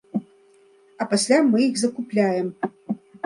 [1.03, 2.47] А пасля мы іх закупляем!